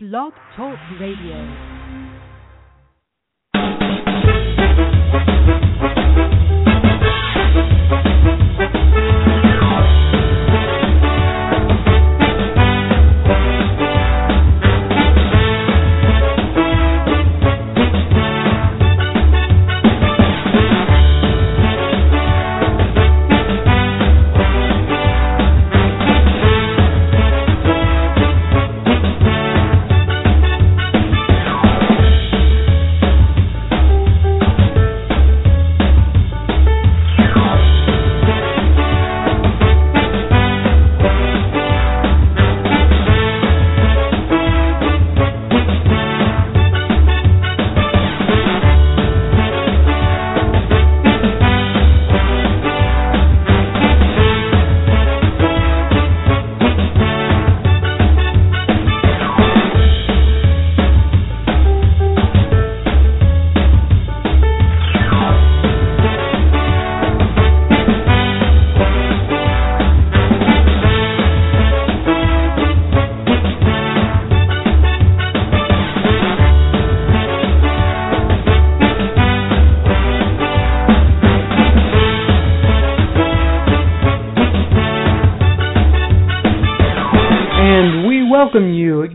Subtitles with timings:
[0.00, 1.78] Blog Talk Radio.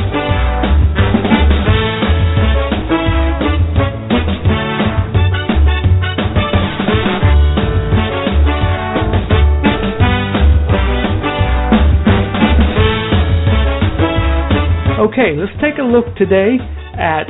[15.13, 16.57] Okay, let's take a look today
[16.95, 17.25] at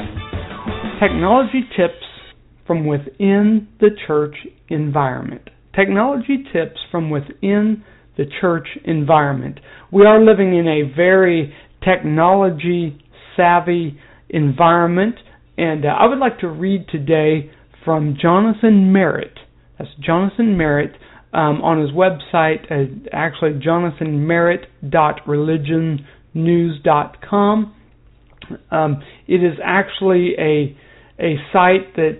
[1.00, 2.04] technology tips
[2.66, 4.34] from within the church
[4.68, 5.48] environment.
[5.74, 7.82] Technology tips from within
[8.18, 9.60] the church environment.
[9.90, 13.02] We are living in a very technology
[13.34, 13.98] savvy
[14.28, 15.14] environment.
[15.56, 17.50] And uh, I would like to read today
[17.82, 19.38] from Jonathan Merritt.
[19.78, 20.96] That's Jonathan Merritt
[21.32, 23.58] um, on his website, uh, actually
[26.34, 27.74] jonathanmerritt.religionnews.com.
[28.70, 30.76] Um, it is actually a
[31.20, 32.18] a site that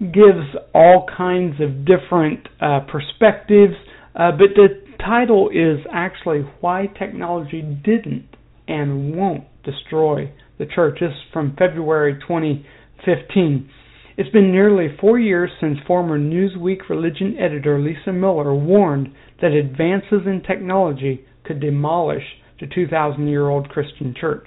[0.00, 3.74] gives all kinds of different uh, perspectives,
[4.16, 4.68] uh, but the
[4.98, 8.26] title is actually why technology didn't
[8.66, 10.98] and won't destroy the church.
[11.00, 13.70] This is from February 2015.
[14.16, 20.26] It's been nearly four years since former Newsweek religion editor Lisa Miller warned that advances
[20.26, 22.24] in technology could demolish
[22.60, 24.46] the 2,000 year old Christian church.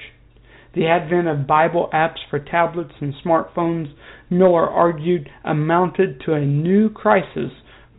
[0.75, 3.94] The advent of Bible apps for tablets and smartphones,
[4.30, 7.51] Miller argued, amounted to a new crisis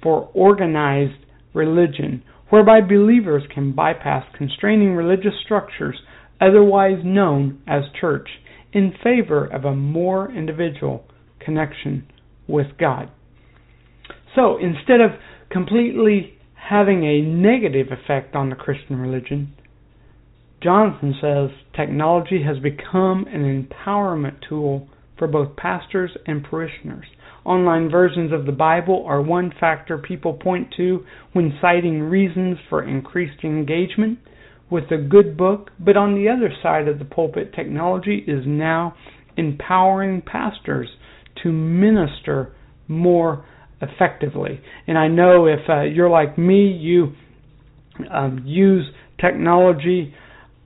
[0.03, 1.25] for organized
[1.55, 5.97] religion, whereby believers can bypass constraining religious structures
[6.41, 8.29] otherwise known as church,
[8.73, 11.05] in favor of a more individual
[11.39, 12.07] connection
[12.49, 13.09] with God.
[14.35, 15.13] So instead of
[15.51, 19.55] completely having a negative effect on the Christian religion,
[20.65, 24.89] Jonathan says technology has become an empowerment tool
[25.19, 27.05] for both pastors and parishioners.
[27.45, 32.83] Online versions of the Bible are one factor people point to when citing reasons for
[32.83, 34.19] increased engagement
[34.71, 38.97] with a good book, but on the other side of the pulpit, technology is now
[39.37, 40.89] empowering pastors
[41.43, 42.55] to minister
[42.89, 43.45] more
[43.83, 44.59] effectively.
[44.87, 47.13] And I know if uh, you're like me, you
[48.11, 48.87] um, use
[49.21, 50.15] technology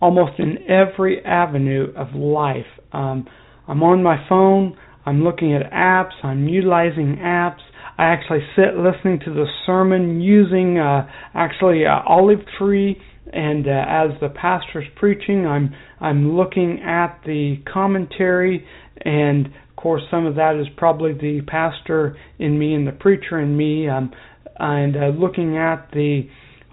[0.01, 2.67] almost in every avenue of life.
[2.93, 3.27] Um,
[3.67, 7.61] I'm on my phone, I'm looking at apps, I'm utilizing apps.
[7.99, 12.97] I actually sit listening to the sermon using uh, actually uh, Olive Tree,
[13.33, 18.65] and uh, as the pastor's preaching, I'm I'm looking at the commentary,
[19.05, 23.41] and of course some of that is probably the pastor in me and the preacher
[23.41, 24.13] in me, um,
[24.59, 26.29] and uh, looking at the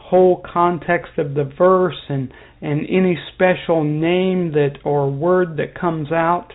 [0.09, 2.31] whole context of the verse and
[2.61, 6.49] and any special name that or word that comes out.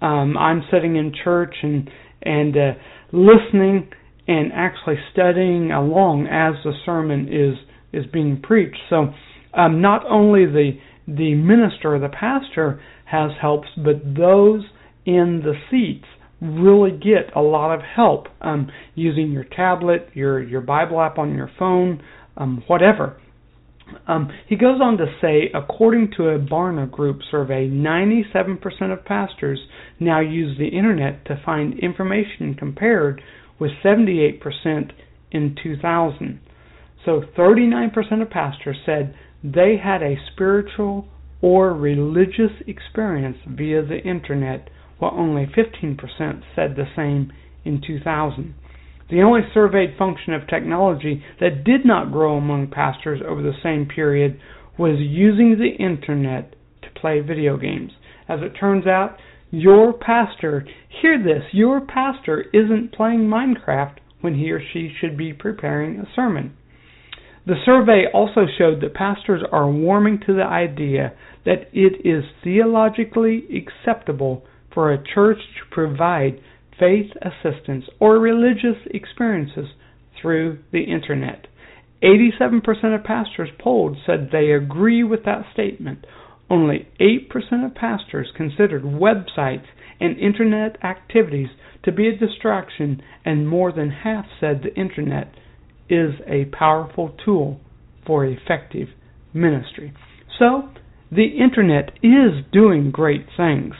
[0.00, 1.90] Um, I'm sitting in church and
[2.22, 2.72] and uh,
[3.12, 3.90] listening
[4.26, 7.58] and actually studying along as the sermon is
[7.92, 8.78] is being preached.
[8.88, 9.12] So
[9.54, 10.72] um, not only the
[11.06, 14.62] the minister, or the pastor has helps, but those
[15.04, 16.06] in the seats
[16.40, 21.34] really get a lot of help um, using your tablet, your your Bible app on
[21.34, 22.02] your phone,
[22.36, 23.20] um, whatever.
[24.06, 28.58] Um, he goes on to say, according to a Barna Group survey, 97%
[28.92, 29.60] of pastors
[30.00, 33.20] now use the internet to find information compared
[33.58, 34.40] with 78%
[35.30, 36.40] in 2000.
[37.04, 41.08] So 39% of pastors said they had a spiritual
[41.40, 45.98] or religious experience via the internet, while only 15%
[46.54, 47.32] said the same
[47.64, 48.54] in 2000.
[49.12, 53.84] The only surveyed function of technology that did not grow among pastors over the same
[53.84, 54.40] period
[54.78, 57.92] was using the internet to play video games.
[58.26, 59.18] As it turns out,
[59.50, 65.34] your pastor, hear this, your pastor isn't playing Minecraft when he or she should be
[65.34, 66.56] preparing a sermon.
[67.46, 71.12] The survey also showed that pastors are warming to the idea
[71.44, 76.40] that it is theologically acceptable for a church to provide
[76.78, 79.66] faith assistance or religious experiences
[80.20, 81.46] through the internet.
[82.02, 82.62] 87%
[82.94, 86.06] of pastors polled said they agree with that statement.
[86.50, 89.66] Only 8% of pastors considered websites
[90.00, 91.48] and internet activities
[91.84, 95.32] to be a distraction, and more than half said the internet
[95.88, 97.60] is a powerful tool
[98.06, 98.88] for effective
[99.32, 99.92] ministry.
[100.38, 100.68] So,
[101.10, 103.74] the internet is doing great things.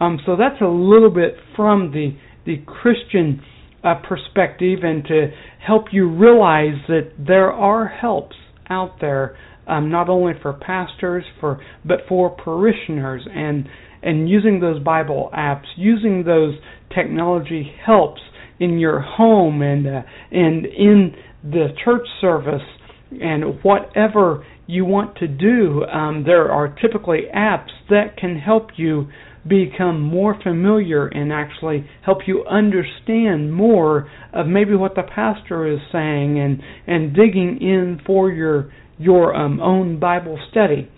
[0.00, 2.16] Um, so that's a little bit from the
[2.48, 3.42] the Christian
[3.84, 5.28] uh, perspective and to
[5.64, 8.36] help you realize that there are helps
[8.70, 9.36] out there,
[9.66, 13.68] um, not only for pastors, for but for parishioners, and
[14.02, 16.54] and using those Bible apps, using those
[16.94, 18.20] technology helps
[18.58, 20.02] in your home and uh,
[20.32, 21.14] and in
[21.44, 22.62] the church service
[23.10, 25.84] and whatever you want to do.
[25.84, 29.08] Um, there are typically apps that can help you
[29.46, 35.78] become more familiar and actually help you understand more of maybe what the pastor is
[35.92, 40.90] saying and and digging in for your your um, own Bible study.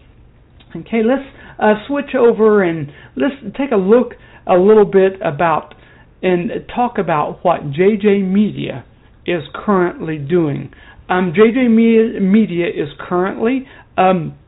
[0.75, 4.13] Okay, let's uh, switch over and let's take a look
[4.47, 5.75] a little bit about
[6.23, 8.85] and talk about what JJ Media
[9.27, 10.73] is currently doing.
[11.09, 14.39] Um, JJ Media is currently um,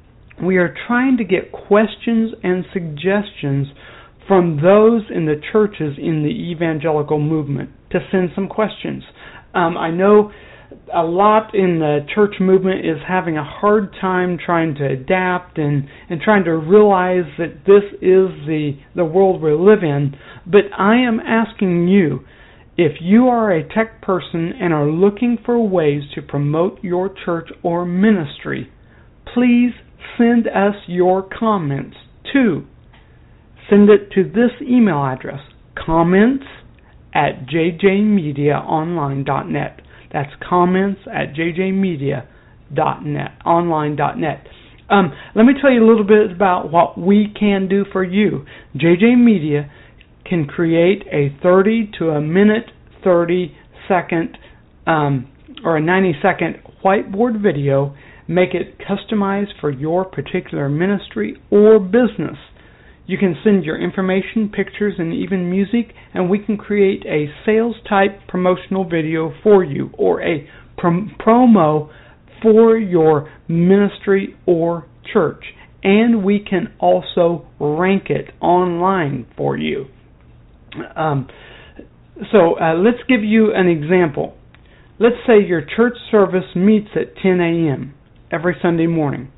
[0.42, 3.68] we are trying to get questions and suggestions
[4.28, 9.02] from those in the churches in the evangelical movement to send some questions.
[9.54, 10.30] Um, I know
[10.94, 15.88] a lot in the church movement is having a hard time trying to adapt and,
[16.08, 20.14] and trying to realize that this is the, the world we live in.
[20.46, 22.20] But I am asking you
[22.76, 27.48] if you are a tech person and are looking for ways to promote your church
[27.62, 28.70] or ministry,
[29.34, 29.72] please
[30.18, 31.96] send us your comments
[32.32, 32.66] to
[33.68, 35.40] send it to this email address
[35.74, 36.44] comments
[37.14, 39.80] at jjmediaonline.net.
[40.12, 44.46] That's comments at jjmedia.net, online.net.
[44.90, 48.44] Um, let me tell you a little bit about what we can do for you.
[48.76, 49.70] JJ Media
[50.26, 52.70] can create a 30 to a minute
[53.02, 53.56] 30
[53.88, 54.36] second
[54.86, 55.26] um,
[55.64, 57.94] or a 90 second whiteboard video,
[58.34, 62.36] make it customized for your particular ministry or business.
[63.06, 67.76] You can send your information, pictures, and even music, and we can create a sales
[67.88, 70.48] type promotional video for you or a
[70.78, 71.90] prom- promo
[72.40, 75.44] for your ministry or church.
[75.82, 79.86] And we can also rank it online for you.
[80.96, 81.28] Um,
[82.30, 84.36] so uh, let's give you an example.
[85.00, 87.94] Let's say your church service meets at 10 a.m.
[88.32, 89.30] every Sunday morning.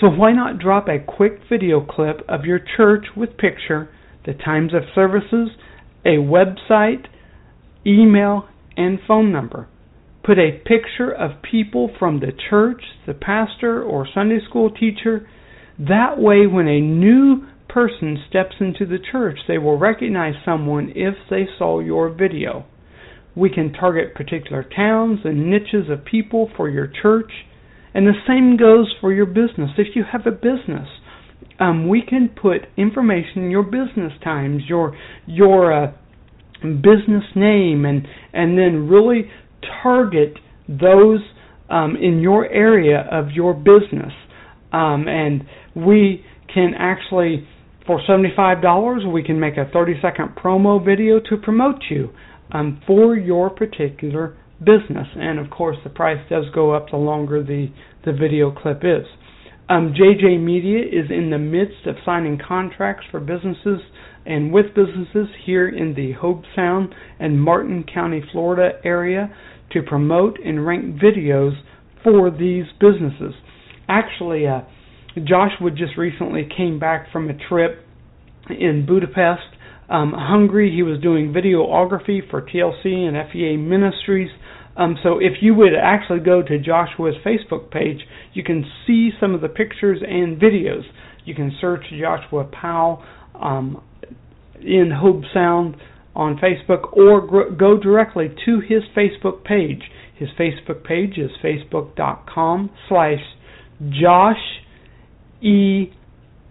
[0.00, 3.88] So why not drop a quick video clip of your church with picture,
[4.26, 5.50] the times of services,
[6.04, 7.06] a website,
[7.86, 9.68] email, and phone number.
[10.24, 15.28] Put a picture of people from the church, the pastor, or Sunday school teacher.
[15.78, 21.14] That way, when a new person steps into the church, they will recognize someone if
[21.30, 22.64] they saw your video.
[23.34, 27.30] We can target particular towns and niches of people for your church
[27.94, 29.70] and the same goes for your business.
[29.78, 30.88] If you have a business,
[31.58, 35.92] um, we can put information, in your business times, your your uh,
[36.62, 39.30] business name, and and then really
[39.82, 40.34] target
[40.68, 41.20] those
[41.68, 44.12] um, in your area of your business.
[44.72, 45.44] Um, and
[45.74, 47.46] we can actually,
[47.86, 52.10] for seventy-five dollars, we can make a thirty-second promo video to promote you
[52.52, 55.08] um, for your particular business.
[55.16, 57.68] And of course, the price does go up the longer the,
[58.04, 59.06] the video clip is.
[59.68, 63.80] Um, JJ Media is in the midst of signing contracts for businesses
[64.26, 69.34] and with businesses here in the Hobe Sound and Martin County, Florida area
[69.72, 71.52] to promote and rank videos
[72.02, 73.34] for these businesses.
[73.88, 74.62] Actually, uh,
[75.16, 77.84] Joshua just recently came back from a trip
[78.48, 79.56] in Budapest,
[79.90, 80.72] um, Hungary.
[80.74, 84.30] He was doing videography for TLC and FEA Ministries.
[84.76, 89.34] Um, so if you would actually go to Joshua's Facebook page, you can see some
[89.34, 90.84] of the pictures and videos.
[91.24, 93.04] You can search Joshua Powell
[93.34, 93.82] um,
[94.60, 95.76] in Hobe Sound
[96.14, 99.82] on Facebook or gr- go directly to his Facebook page.
[100.16, 103.20] His Facebook page is facebook.com slash
[103.90, 104.60] Josh
[105.40, 105.92] E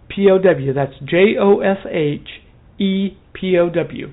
[0.08, 0.72] P O W.
[0.72, 2.26] That's J O S H
[2.80, 4.12] E P O W.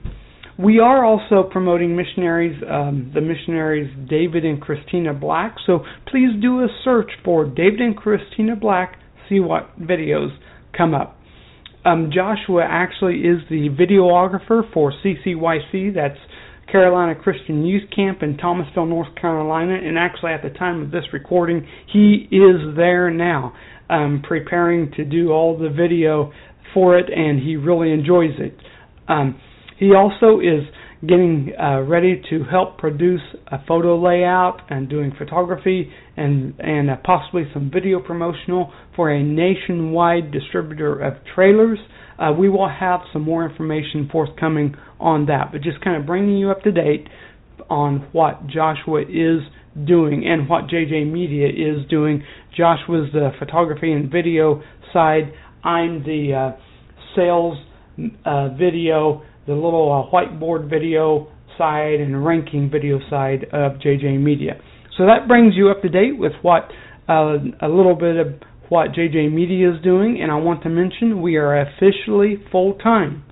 [0.60, 5.56] We are also promoting missionaries, um, the missionaries David and Christina Black.
[5.68, 8.98] So please do a search for David and Christina Black.
[9.30, 10.36] See what videos
[10.76, 11.18] come up.
[11.86, 15.94] Um, Joshua actually is the videographer for CCYC.
[15.94, 16.18] That's
[16.72, 19.76] Carolina Christian Youth Camp in Thomasville, North Carolina.
[19.76, 23.54] And actually, at the time of this recording, he is there now,
[23.90, 26.34] um, preparing to do all the video
[26.74, 28.58] for it, and he really enjoys it.
[29.08, 29.40] Um,
[29.78, 30.64] he also is
[31.06, 36.96] getting uh, ready to help produce a photo layout and doing photography and and uh,
[37.04, 41.78] possibly some video promotional for a nationwide distributor of trailers.
[42.18, 46.36] Uh, we will have some more information forthcoming on that, but just kind of bringing
[46.38, 47.08] you up to date
[47.70, 49.42] on what Joshua is
[49.86, 52.24] doing and what JJ Media is doing.
[52.56, 55.32] Joshua's the photography and video side.
[55.64, 56.58] I'm the uh,
[57.16, 57.58] sales
[58.26, 64.62] uh, video the little uh, whiteboard video side and ranking video side of JJ Media.
[64.98, 66.70] So that brings you up to date with what
[67.10, 68.28] uh, a little bit of
[68.70, 73.24] what JJ Media is doing, and I want to mention we are officially full time.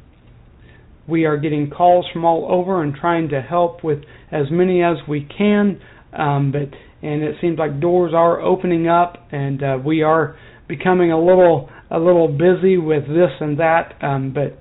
[1.08, 4.00] We are getting calls from all over and trying to help with
[4.32, 5.82] as many as we can,
[6.18, 6.70] um, but
[7.06, 11.70] and it seems like doors are opening up, and uh, we are becoming a little
[11.92, 14.60] a little busy with this and that, um, but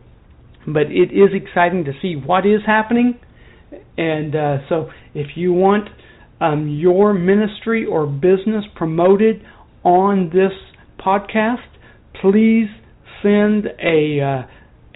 [0.67, 3.19] but it is exciting to see what is happening.
[3.99, 5.89] And uh, so, if you want
[6.41, 9.43] um, your ministry or business promoted
[9.85, 10.53] on this
[10.99, 11.59] podcast,
[12.21, 12.69] please
[13.23, 14.43] send a uh,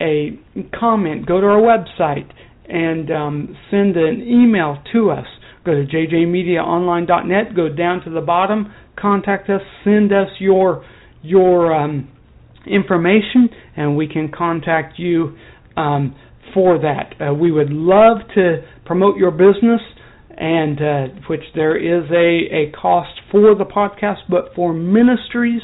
[0.00, 0.38] a
[0.78, 1.26] comment.
[1.26, 2.30] Go to our website
[2.68, 5.26] and um, send an email to us.
[5.64, 7.56] Go to jjmediaonline.net.
[7.56, 8.72] Go down to the bottom.
[8.96, 9.60] Contact us.
[9.84, 10.84] Send us your
[11.22, 12.08] your um,
[12.68, 15.36] information, and we can contact you
[15.76, 16.14] um,
[16.54, 17.14] for that.
[17.20, 19.80] Uh, we would love to promote your business,
[20.36, 25.62] and uh, which there is a, a cost for the podcast, but for ministries,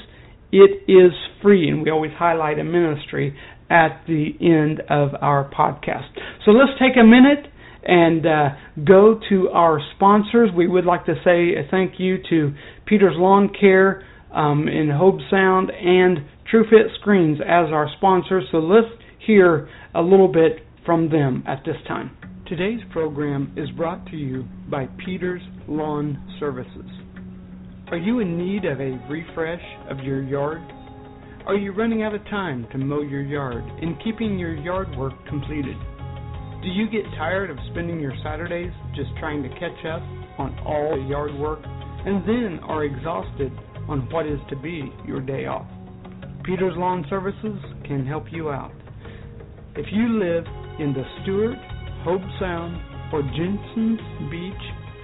[0.52, 3.36] it is free, and we always highlight a ministry
[3.70, 6.08] at the end of our podcast.
[6.44, 7.50] So let's take a minute
[7.86, 8.48] and uh,
[8.84, 10.50] go to our sponsors.
[10.56, 12.54] We would like to say thank you to
[12.86, 16.18] Peter's Lawn Care um, in Hobe Sound and
[16.52, 18.86] TruFit Screens as our sponsor, So let's
[19.26, 22.16] hear a little bit from them at this time.
[22.46, 26.90] Today's program is brought to you by Peter's Lawn Services.
[27.90, 30.60] Are you in need of a refresh of your yard?
[31.46, 35.14] Are you running out of time to mow your yard and keeping your yard work
[35.26, 35.76] completed?
[36.62, 40.02] Do you get tired of spending your Saturdays just trying to catch up
[40.38, 43.52] on all the yard work and then are exhausted
[43.88, 45.66] on what is to be your day off?
[46.44, 48.72] Peters Lawn Services can help you out.
[49.76, 50.44] If you live
[50.78, 51.56] in the Stuart,
[52.04, 52.76] Hobe Sound,
[53.12, 53.98] or Jensen
[54.30, 54.52] Beach,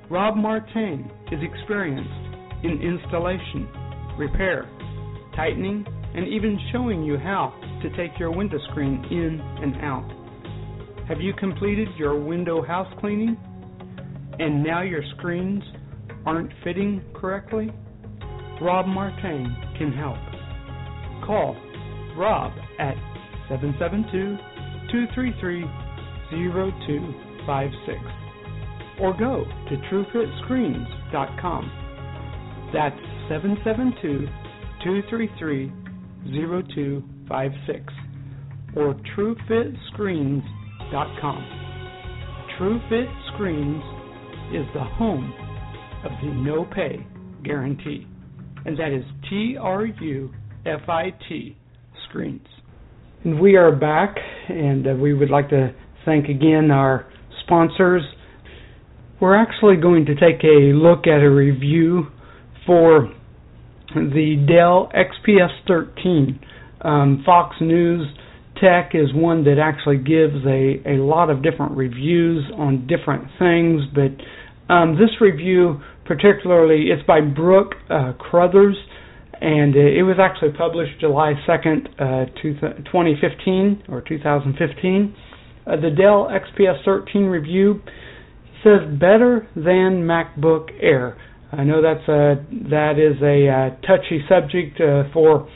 [0.08, 2.08] Rob Martin is experienced
[2.62, 3.68] in installation,
[4.16, 4.70] repair,
[5.34, 10.08] tightening, and even showing you how to take your window screen in and out.
[11.08, 13.36] Have you completed your window house cleaning
[14.40, 15.62] and now your screens
[16.26, 17.72] aren't fitting correctly?
[18.60, 20.18] Rob Martin can help.
[21.24, 21.56] Call
[22.16, 22.96] Rob at
[23.48, 24.36] 772
[24.90, 25.62] 233
[26.30, 28.00] 0256
[29.00, 31.70] or go to trufitscreens.com.
[32.74, 32.98] That's
[33.28, 34.26] 772
[34.82, 35.72] 233
[36.34, 37.94] 0256
[38.74, 40.65] or trufitscreens.com.
[42.56, 43.82] TruFit Screens
[44.54, 45.34] is the home
[46.04, 47.04] of the no pay
[47.42, 48.06] guarantee,
[48.64, 50.32] and that is T R U
[50.64, 51.56] F I T
[52.08, 52.46] Screens.
[53.24, 54.14] And we are back,
[54.48, 55.74] and uh, we would like to
[56.04, 57.10] thank again our
[57.44, 58.02] sponsors.
[59.20, 62.06] We're actually going to take a look at a review
[62.64, 63.12] for
[63.92, 66.38] the Dell XPS 13.
[66.82, 68.06] Um, Fox News
[68.60, 73.82] Tech is one that actually gives a, a lot of different reviews on different things,
[73.94, 78.76] but um, this review particularly it's by Brooke uh, Crothers
[79.40, 85.14] and it was actually published July 2nd, uh, 2015 or 2015.
[85.66, 87.82] Uh, the Dell XPS 13 review
[88.64, 91.18] says better than MacBook Air.
[91.52, 95.48] I know that's a that is a uh, touchy subject uh, for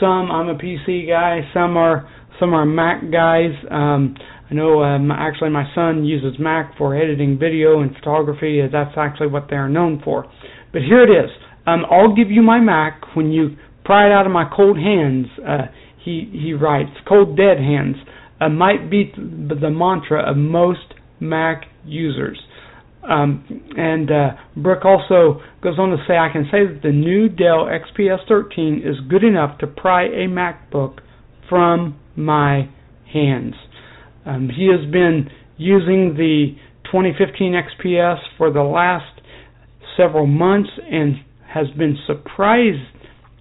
[0.00, 0.30] some.
[0.30, 1.48] I'm a PC guy.
[1.54, 2.08] Some are
[2.40, 3.52] some are Mac guys.
[3.70, 4.16] Um,
[4.50, 8.60] I know um, actually my son uses Mac for editing video and photography.
[8.70, 10.24] That's actually what they are known for.
[10.72, 11.30] But here it is.
[11.66, 15.26] Um, I'll give you my Mac when you pry it out of my cold hands.
[15.46, 15.66] Uh,
[16.04, 17.96] he he writes, cold dead hands
[18.40, 22.38] uh, might be the mantra of most Mac users.
[23.08, 23.44] Um,
[23.76, 27.66] and uh, Brooke also goes on to say, I can say that the new Dell
[27.68, 31.00] XPS 13 is good enough to pry a MacBook
[31.48, 32.68] from my
[33.12, 33.54] hands.
[34.26, 39.20] Um, he has been using the 2015 XPS for the last
[39.96, 42.78] several months and has been surprised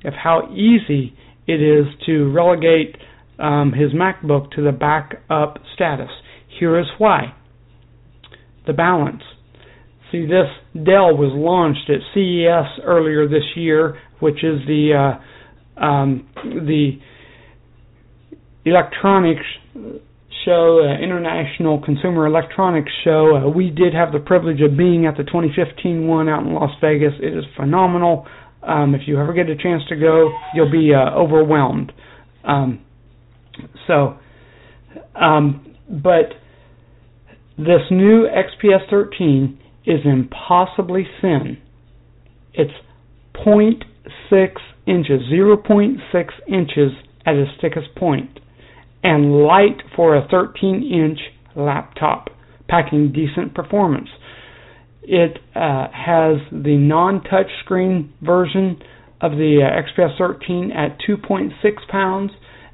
[0.06, 1.16] of how easy
[1.48, 2.96] it is to relegate
[3.40, 6.10] um, his MacBook to the backup status.
[6.60, 7.34] Here is why.
[8.68, 9.24] The balance.
[10.12, 16.30] See, this Dell was launched at CES earlier this year, which is the uh, um,
[16.44, 17.00] the
[18.66, 19.46] electronics
[20.46, 23.38] show, uh, International Consumer Electronics Show.
[23.38, 26.72] Uh, we did have the privilege of being at the 2015 one out in Las
[26.82, 27.14] Vegas.
[27.22, 28.26] It is phenomenal.
[28.62, 31.92] Um, if you ever get a chance to go, you'll be uh, overwhelmed.
[32.44, 32.84] Um,
[33.88, 34.18] so,
[35.16, 36.34] um, but
[37.58, 41.58] this new XPS 13 is impossibly thin.
[42.54, 42.72] It's
[43.36, 43.82] 0.6
[44.88, 45.98] inches, 0.6
[46.48, 46.92] inches
[47.26, 48.40] at its thickest point
[49.04, 51.20] and light for a 13 inch
[51.56, 52.30] laptop,
[52.68, 54.10] packing decent performance.
[55.04, 58.82] It uh, has the non touch screen version
[59.22, 61.52] of the uh, XPS 13 at 2.6
[61.90, 62.32] pounds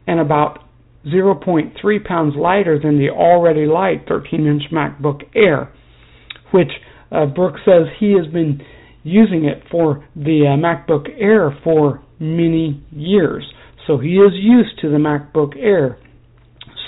[0.08, 0.60] and about
[1.08, 5.74] 0.3 pounds lighter than the already light 13 inch MacBook Air,
[6.52, 6.72] which
[7.12, 7.26] uh,
[7.66, 8.62] says he has been
[9.04, 13.46] using it for the uh, MacBook Air for many years.
[13.88, 15.98] So he is used to the MacBook Air.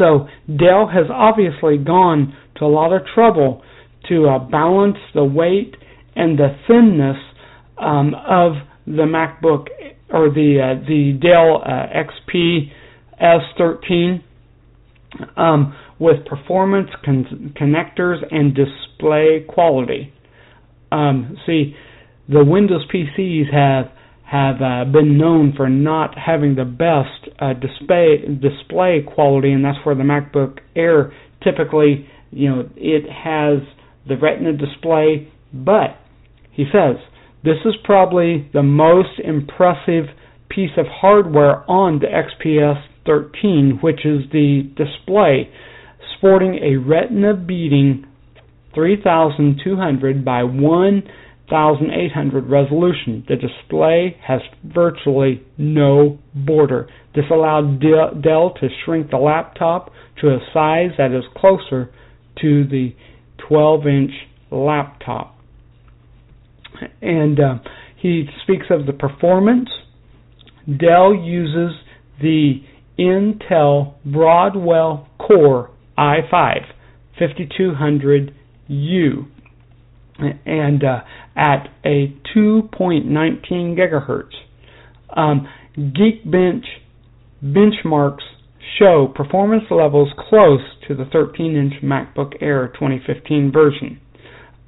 [0.02, 3.62] So Dell has obviously gone to a lot of trouble
[4.10, 5.76] to uh, balance the weight
[6.16, 7.18] and the thinness
[7.78, 8.54] um, of
[8.88, 9.68] the MacBook
[10.10, 11.86] or the uh, the Dell uh,
[12.32, 14.24] XPS 13.
[15.38, 20.12] um, with performance con- connectors and display quality.
[20.92, 21.76] Um, see,
[22.28, 23.92] the Windows PCs have
[24.26, 29.80] have uh, been known for not having the best uh, display display quality, and that's
[29.84, 31.12] where the MacBook Air
[31.44, 33.68] typically, you know, it has
[34.08, 35.32] the Retina display.
[35.52, 35.98] But
[36.52, 36.98] he says
[37.44, 40.06] this is probably the most impressive
[40.50, 45.50] piece of hardware on the XPS 13, which is the display,
[46.16, 48.06] sporting a Retina beating
[48.76, 50.44] 3200 by
[51.52, 53.26] 1800 resolution.
[53.28, 56.88] The display has virtually no border.
[57.16, 61.92] This allowed Dell to shrink the laptop to a size that is closer
[62.42, 62.96] to the
[63.48, 64.12] 12 inch
[64.50, 65.38] laptop.
[67.02, 67.56] And uh,
[67.98, 69.70] he speaks of the performance.
[70.66, 71.76] Dell uses
[72.22, 72.64] the
[72.98, 76.66] Intel Broadwell Core i5
[77.20, 79.28] 5200U
[80.18, 81.02] and uh,
[81.36, 84.34] at a 2.19 gigahertz.
[85.16, 85.48] Um,
[85.78, 86.66] Geekbench
[87.44, 88.24] benchmarks
[88.78, 94.00] show performance levels close to the 13-inch MacBook Air 2015 version.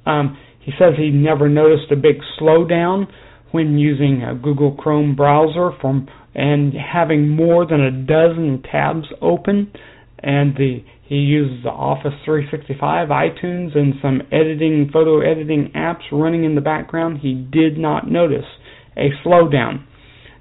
[0.06, 3.06] Um, he says he never noticed a big slowdown
[3.50, 9.72] when using a Google Chrome browser from and having more than a dozen tabs open
[10.24, 16.44] and the he uses the Office 365, iTunes, and some editing, photo editing apps running
[16.44, 17.18] in the background.
[17.20, 18.46] He did not notice
[18.96, 19.84] a slowdown.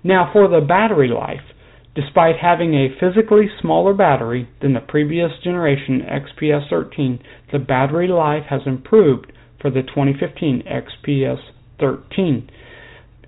[0.05, 1.43] Now, for the battery life,
[1.95, 7.19] despite having a physically smaller battery than the previous generation XPS 13,
[7.51, 11.39] the battery life has improved for the 2015 XPS
[11.79, 12.49] 13.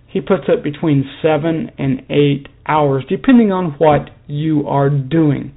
[0.07, 5.53] He puts it between 7 and 8 hours, depending on what you are doing.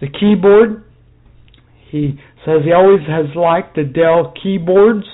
[0.00, 0.84] The keyboard
[1.90, 5.04] he says he always has liked the Dell keyboards,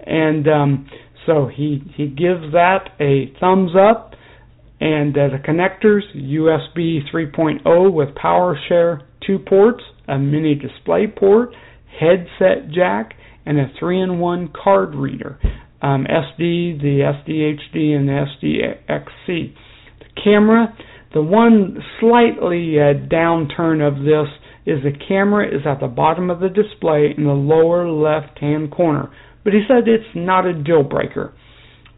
[0.00, 0.90] and um,
[1.26, 4.14] so he he gives that a thumbs up.
[4.80, 11.50] And uh, the connectors USB 3.0 with PowerShare 2 ports, a mini display port,
[11.98, 15.36] headset jack, and a 3-in-1 card reader.
[15.82, 19.54] Um, SD, the SDHD, and the SDXC.
[19.98, 20.76] The camera,
[21.14, 24.28] the one slightly uh, downturn of this
[24.66, 28.70] is the camera is at the bottom of the display in the lower left hand
[28.70, 29.10] corner.
[29.42, 31.32] But he said it's not a deal breaker.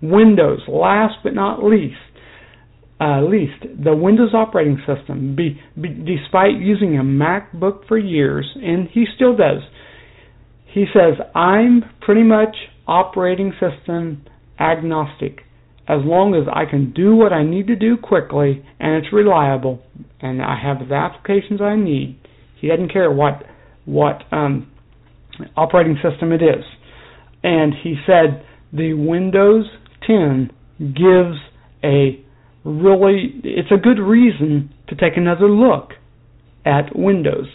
[0.00, 1.96] Windows, last but not least,
[3.00, 5.34] uh, least the Windows operating system.
[5.34, 9.62] Be, be, despite using a MacBook for years, and he still does,
[10.72, 14.24] he says I'm pretty much operating system
[14.58, 15.40] agnostic.
[15.90, 19.82] As long as I can do what I need to do quickly and it's reliable,
[20.20, 22.16] and I have the applications I need,
[22.60, 23.42] he doesn't care what
[23.86, 24.70] what um,
[25.56, 26.64] operating system it is.
[27.42, 29.64] And he said the Windows
[30.06, 31.38] 10 gives
[31.82, 32.22] a
[32.64, 35.90] really it's a good reason to take another look
[36.64, 37.46] at Windows.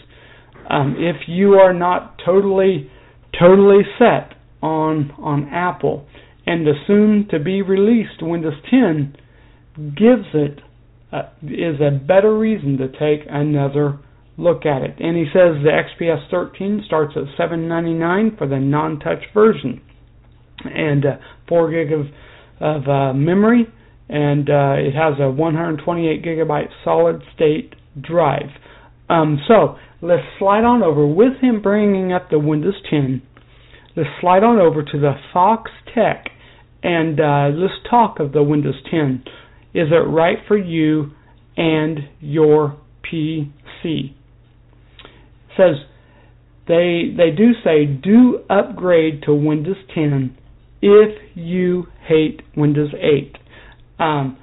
[0.68, 2.90] Um, if you are not totally
[3.38, 6.06] totally set on on Apple,
[6.46, 9.16] and the soon to be released Windows 10
[9.96, 10.60] gives it
[11.42, 13.98] is a better reason to take another
[14.36, 14.96] look at it.
[14.98, 19.80] And he says the XPS 13 starts at 7.99 for the non-touch version,
[20.64, 21.16] and uh,
[21.48, 22.06] 4 gig of
[22.58, 23.66] of uh, memory,
[24.08, 28.48] and uh, it has a 128 gigabyte solid state drive.
[29.08, 33.22] Um, so let's slide on over with him bringing up the Windows 10.
[33.96, 36.26] Let's slide on over to the Fox Tech,
[36.86, 39.24] and uh, let's talk of the Windows 10.
[39.74, 41.10] Is it right for you
[41.56, 43.50] and your PC?
[43.82, 44.12] It
[45.56, 45.74] says
[46.68, 50.36] they they do say do upgrade to Windows 10
[50.80, 53.36] if you hate Windows 8.
[53.98, 54.38] Um,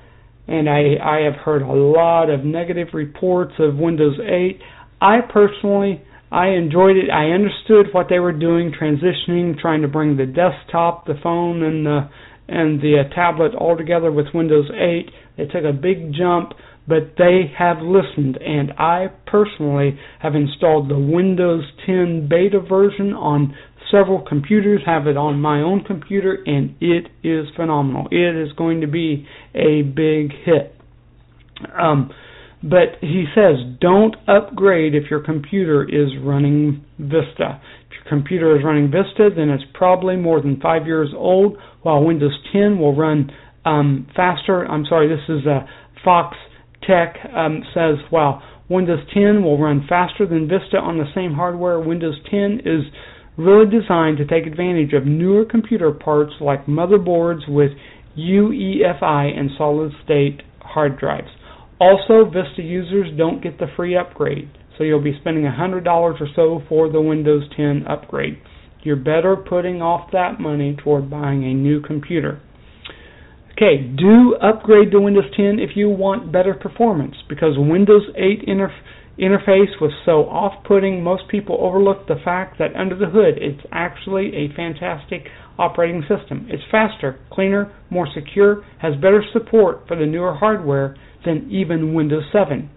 [0.46, 4.60] and I I have heard a lot of negative reports of Windows 8.
[5.00, 7.10] I personally I enjoyed it.
[7.10, 11.86] I understood what they were doing, transitioning, trying to bring the desktop, the phone, and
[11.86, 12.10] the
[12.48, 15.10] and the uh, tablet all together with Windows 8.
[15.38, 16.54] They took a big jump
[16.88, 23.56] but they have listened, and I personally have installed the Windows 10 beta version on
[23.90, 28.08] several computers, have it on my own computer, and it is phenomenal.
[28.12, 30.76] It is going to be a big hit.
[31.80, 32.12] Um,
[32.62, 37.62] but he says don't upgrade if your computer is running Vista.
[38.08, 42.80] Computer is running Vista, then it's probably more than five years old, while Windows 10
[42.80, 43.32] will run
[43.66, 44.66] um, faster.
[44.66, 45.68] I'm sorry, this is a
[46.04, 46.36] Fox
[46.88, 51.80] Tech um, says, well, Windows 10 will run faster than Vista on the same hardware.
[51.80, 52.84] Windows 10 is
[53.38, 57.72] really designed to take advantage of newer computer parts like motherboards with
[58.18, 61.30] UEFI and solid state hard drives.
[61.80, 66.62] Also, Vista users don't get the free upgrade, so you'll be spending $100 or so
[66.68, 68.38] for the Windows 10 upgrade.
[68.84, 72.42] You're better putting off that money toward buying a new computer.
[73.54, 78.82] Okay, do upgrade to Windows 10 if you want better performance because Windows 8 interf-
[79.20, 84.36] interface was so off-putting most people overlook the fact that under the hood it's actually
[84.36, 85.28] a fantastic
[85.60, 86.48] operating system.
[86.50, 92.24] It's faster, cleaner, more secure, has better support for the newer hardware than even Windows
[92.34, 92.70] 7.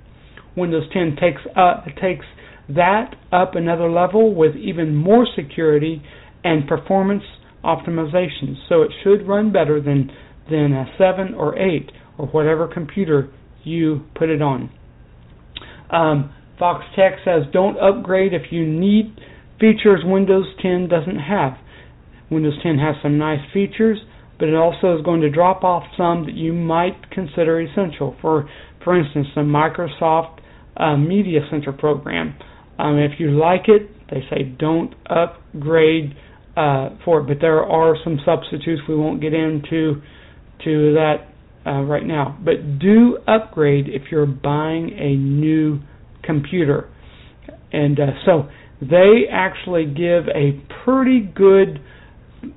[0.56, 2.24] Windows 10 takes uh, takes
[2.68, 6.02] that up another level with even more security
[6.42, 7.22] and performance
[7.64, 8.56] optimization.
[8.68, 10.10] So it should run better than
[10.50, 13.30] than a 7 or 8 or whatever computer
[13.64, 14.70] you put it on.
[15.90, 19.16] Um, Fox Tech says don't upgrade if you need
[19.60, 21.54] features Windows 10 doesn't have.
[22.30, 23.98] Windows 10 has some nice features,
[24.38, 28.16] but it also is going to drop off some that you might consider essential.
[28.20, 28.48] For
[28.84, 30.35] for instance, the Microsoft
[30.76, 32.36] uh, Media Center program.
[32.78, 36.14] Um, if you like it, they say don't upgrade
[36.56, 38.82] uh, for it, but there are some substitutes.
[38.88, 40.02] We won't get into
[40.64, 41.16] to that
[41.66, 42.38] uh, right now.
[42.44, 45.80] But do upgrade if you're buying a new
[46.22, 46.88] computer.
[47.72, 48.48] And uh, so
[48.80, 51.80] they actually give a pretty good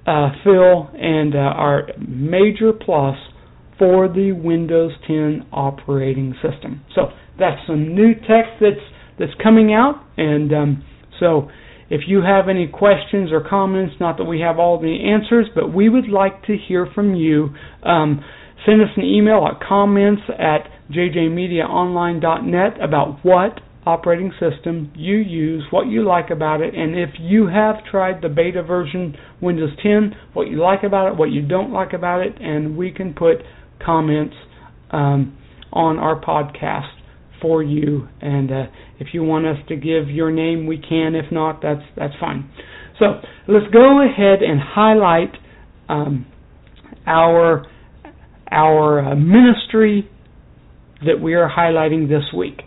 [0.05, 3.15] uh, fill and uh, are major plus
[3.79, 6.83] for the Windows 10 operating system.
[6.93, 7.07] So
[7.39, 8.85] that's some new tech that's
[9.17, 10.85] that's coming out, and um,
[11.19, 11.49] so
[11.89, 15.73] if you have any questions or comments, not that we have all the answers, but
[15.73, 17.49] we would like to hear from you.
[17.83, 18.23] Um,
[18.65, 25.87] send us an email at comments at jjmediaonline.net about what operating system you use, what
[25.87, 30.47] you like about it, and if you have tried the beta version Windows 10, what
[30.47, 33.37] you like about it, what you don't like about it, and we can put
[33.83, 34.35] comments
[34.91, 35.37] um,
[35.71, 36.89] on our podcast
[37.41, 38.07] for you.
[38.21, 38.63] And uh,
[38.99, 41.15] if you want us to give your name, we can.
[41.15, 42.49] If not, that's that's fine.
[42.99, 45.33] So let's go ahead and highlight
[45.87, 46.25] um,
[47.05, 47.65] our
[48.51, 50.09] our uh, ministry
[51.05, 52.61] that we are highlighting this week.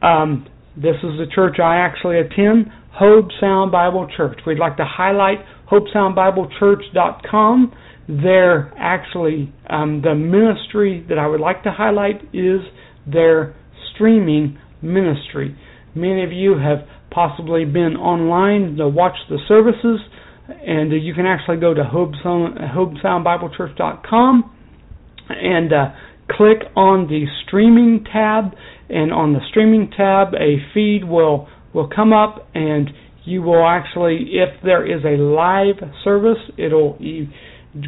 [0.00, 4.38] Um, this is the church I actually attend, Hobe Sound Bible Church.
[4.46, 5.40] We'd like to highlight
[5.70, 7.72] HobeSoundBibleChurch.com.
[8.08, 12.60] They're actually um, the ministry that I would like to highlight is
[13.06, 13.54] their
[13.94, 15.56] streaming ministry.
[15.94, 20.00] Many of you have possibly been online to watch the services,
[20.48, 24.56] and you can actually go to HobeSoundBibleChurch.com
[25.28, 25.92] and uh,
[26.30, 28.54] click on the streaming tab,
[28.88, 32.90] and on the streaming tab, a feed will will come up, and
[33.24, 36.98] you will actually, if there is a live service, it'll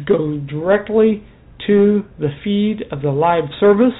[0.07, 1.23] go directly
[1.67, 3.93] to the feed of the live service.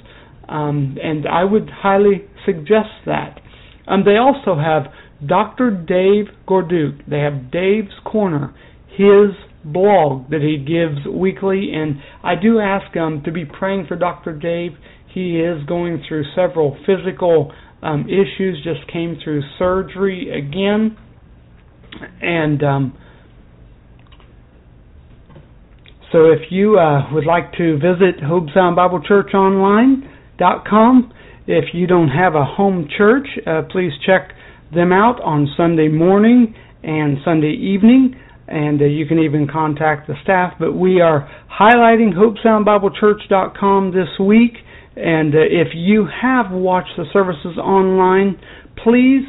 [0.48, 3.40] um, and I would highly suggest that.
[3.86, 4.92] Um, they also have
[5.26, 5.70] Dr.
[5.70, 7.08] Dave Gorduk.
[7.08, 8.54] They have Dave's Corner,
[8.88, 13.96] his blog that he gives weekly, and I do ask um, to be praying for
[13.96, 14.32] Dr.
[14.32, 14.72] Dave.
[15.12, 20.96] He is going through several physical um, issues, just came through surgery again,
[22.22, 22.98] and um,
[26.12, 31.12] so if you uh, would like to visit Hobe Sound Bible Church online, com.
[31.46, 34.32] If you don't have a home church, uh, please check
[34.74, 38.14] them out on Sunday morning and Sunday evening,
[38.46, 40.54] and uh, you can even contact the staff.
[40.58, 41.28] But we are
[41.60, 44.52] highlighting HobeSoundBibleChurch.com this week,
[44.96, 48.38] and uh, if you have watched the services online,
[48.82, 49.24] please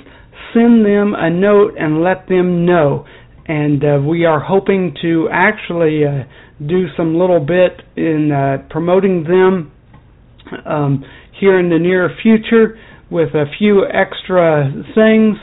[0.54, 3.06] send them a note and let them know.
[3.50, 6.24] And uh, we are hoping to actually uh,
[6.66, 9.72] do some little bit in uh, promoting them
[10.68, 11.04] um,
[11.40, 12.78] here in the near future
[13.10, 15.36] with a few extra things.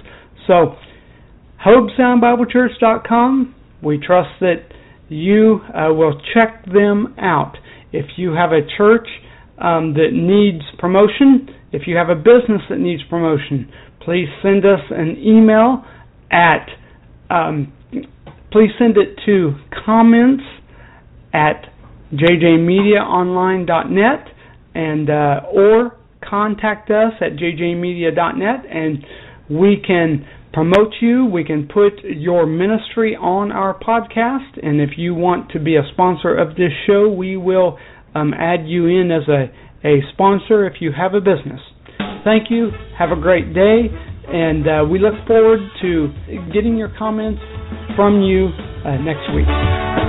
[0.47, 0.77] So,
[1.67, 3.55] HobeSoundBibleChurch.com.
[3.83, 4.69] We trust that
[5.09, 7.57] you uh, will check them out.
[7.93, 9.09] If you have a church
[9.59, 13.69] um, that needs promotion, if you have a business that needs promotion,
[14.01, 15.85] please send us an email
[16.31, 16.69] at
[17.31, 17.73] um,
[18.53, 20.45] please send it to comments
[21.33, 21.67] at
[22.13, 24.29] jjmediaonline.net
[24.75, 25.97] and uh, or
[26.29, 29.05] contact us at jjmedia.net and
[29.49, 31.25] we can promote you.
[31.27, 35.83] We can put your ministry on our podcast, and if you want to be a
[35.93, 37.79] sponsor of this show, we will
[38.15, 39.51] um, add you in as a,
[39.87, 41.61] a sponsor if you have a business.
[42.25, 42.71] Thank you.
[42.99, 43.91] Have a great day,
[44.29, 46.09] and uh, we look forward to
[46.53, 47.43] getting your comments
[47.97, 48.49] from you
[48.85, 50.06] uh, next week.